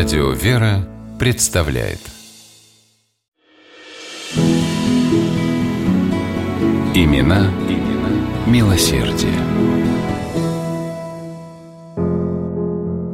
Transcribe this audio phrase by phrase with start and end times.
[0.00, 1.98] Радио «Вера» представляет
[6.94, 8.08] Имена, имена
[8.46, 9.34] милосердие.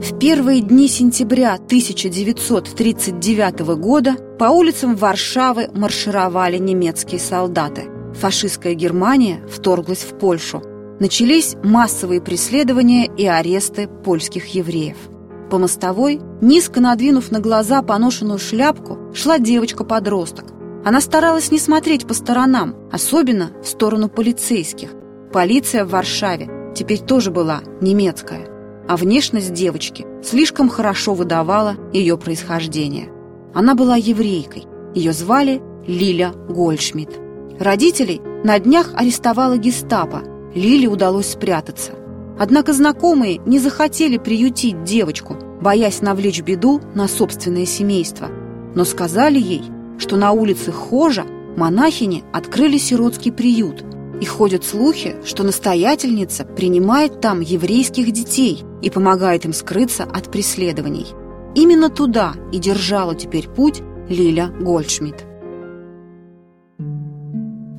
[0.00, 7.90] В первые дни сентября 1939 года по улицам Варшавы маршировали немецкие солдаты.
[8.14, 10.62] Фашистская Германия вторглась в Польшу.
[11.00, 14.96] Начались массовые преследования и аресты польских евреев–
[15.50, 20.46] по мостовой, низко надвинув на глаза поношенную шляпку, шла девочка-подросток.
[20.84, 24.90] Она старалась не смотреть по сторонам, особенно в сторону полицейских.
[25.32, 28.48] Полиция в Варшаве теперь тоже была немецкая,
[28.88, 33.08] а внешность девочки слишком хорошо выдавала ее происхождение.
[33.54, 37.18] Она была еврейкой, ее звали Лиля Гольдшмидт.
[37.58, 40.22] Родителей на днях арестовала гестапо,
[40.54, 41.92] Лиле удалось спрятаться–
[42.38, 48.28] Однако знакомые не захотели приютить девочку, боясь навлечь беду на собственное семейство.
[48.74, 49.62] Но сказали ей,
[49.98, 51.24] что на улице Хожа
[51.56, 53.84] монахини открыли сиротский приют,
[54.20, 61.06] и ходят слухи, что настоятельница принимает там еврейских детей и помогает им скрыться от преследований.
[61.54, 65.24] Именно туда и держала теперь путь Лиля Гольдшмидт.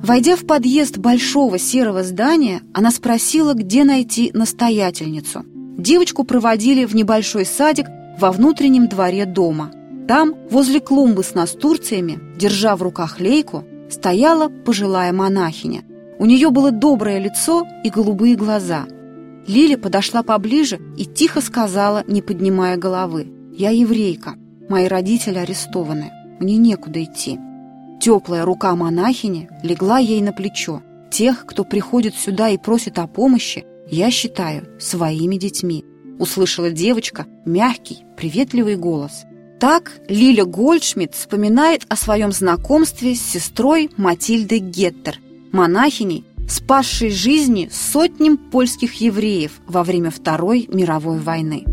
[0.08, 5.44] Войдя в подъезд большого серого здания, она спросила, где найти настоятельницу.
[5.76, 9.70] Девочку проводили в небольшой садик во внутреннем дворе дома.
[10.08, 15.82] Там, возле клумбы с настурциями, держа в руках лейку, стояла пожилая монахиня.
[16.18, 18.86] У нее было доброе лицо и голубые глаза.
[19.46, 24.36] Лиля подошла поближе и тихо сказала, не поднимая головы, «Я еврейка,
[24.70, 27.38] мои родители арестованы, мне некуда идти».
[28.00, 30.82] Теплая рука монахини легла ей на плечо.
[31.10, 35.84] Тех, кто приходит сюда и просит о помощи, я считаю своими детьми.
[36.18, 39.24] Услышала девочка мягкий, приветливый голос.
[39.58, 45.18] Так Лиля Гольдшмидт вспоминает о своем знакомстве с сестрой Матильдой Геттер,
[45.50, 51.64] монахиней, спасшей жизни сотням польских евреев во время Второй мировой войны.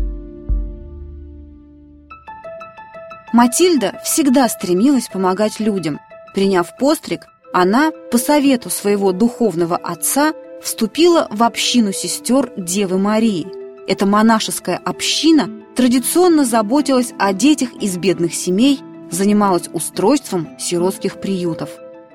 [3.32, 6.00] Матильда всегда стремилась помогать людям,
[6.36, 13.46] Приняв постриг, она, по совету своего духовного отца, вступила в общину сестер Девы Марии.
[13.88, 18.80] Эта монашеская община традиционно заботилась о детях из бедных семей,
[19.10, 21.70] занималась устройством сиротских приютов.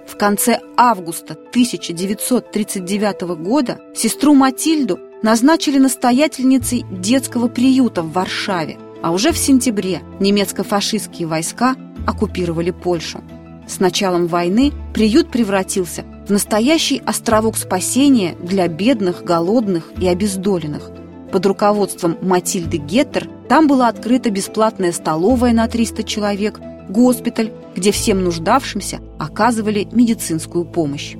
[0.05, 9.31] В конце августа 1939 года сестру Матильду назначили настоятельницей детского приюта в Варшаве, а уже
[9.31, 13.23] в сентябре немецко-фашистские войска оккупировали Польшу.
[13.67, 20.91] С началом войны приют превратился в настоящий островок спасения для бедных, голодных и обездоленных.
[21.31, 28.23] Под руководством Матильды Геттер там была открыта бесплатная столовая на 300 человек, госпиталь, где всем
[28.23, 31.15] нуждавшимся оказывали медицинскую помощь.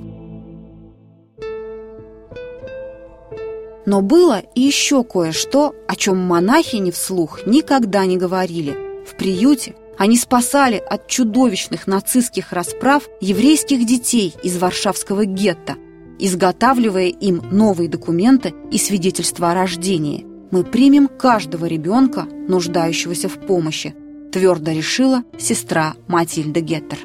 [3.84, 8.76] Но было и еще кое-что, о чем монахини вслух никогда не говорили.
[9.04, 15.76] В приюте они спасали от чудовищных нацистских расправ еврейских детей из Варшавского гетто,
[16.18, 20.26] изготавливая им новые документы и свидетельства о рождении.
[20.50, 23.94] Мы примем каждого ребенка, нуждающегося в помощи,
[24.32, 26.98] твердо решила сестра Матильда Геттер.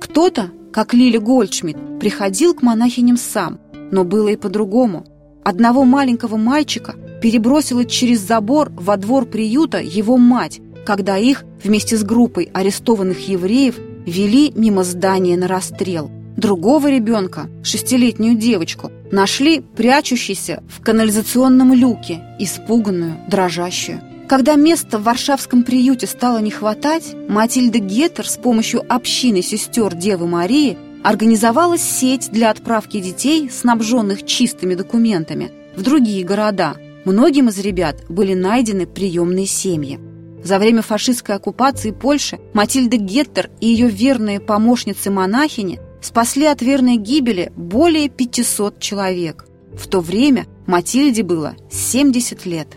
[0.00, 3.60] Кто-то, как Лили Гольдшмидт, приходил к монахиням сам,
[3.90, 5.06] но было и по-другому.
[5.44, 12.04] Одного маленького мальчика перебросила через забор во двор приюта его мать, когда их вместе с
[12.04, 13.76] группой арестованных евреев
[14.06, 16.10] вели мимо здания на расстрел.
[16.36, 24.00] Другого ребенка, шестилетнюю девочку, нашли прячущейся в канализационном люке, испуганную, дрожащую.
[24.28, 30.26] Когда места в варшавском приюте стало не хватать, Матильда Геттер с помощью общины сестер Девы
[30.26, 36.76] Марии организовала сеть для отправки детей, снабженных чистыми документами, в другие города.
[37.04, 40.00] Многим из ребят были найдены приемные семьи.
[40.42, 47.52] За время фашистской оккупации Польши Матильда Геттер и ее верные помощницы-монахини спасли от верной гибели
[47.56, 49.46] более 500 человек.
[49.74, 52.68] В то время Матильде было 70 лет.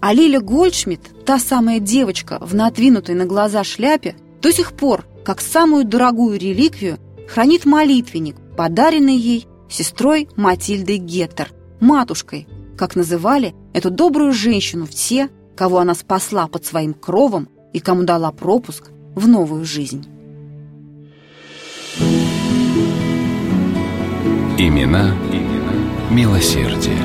[0.00, 5.42] А Лиля Гольдшмидт, та самая девочка в надвинутой на глаза шляпе, до сих пор, как
[5.42, 14.32] самую дорогую реликвию, хранит молитвенник, подаренный ей сестрой Матильдой Геттер, матушкой, как называли эту добрую
[14.32, 15.28] женщину все,
[15.60, 20.06] кого она спасла под своим кровом и кому дала пропуск в новую жизнь.
[24.56, 25.74] Имена, имена
[26.10, 26.96] милосердие.